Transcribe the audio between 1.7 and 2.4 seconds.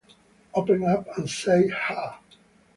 Ahh!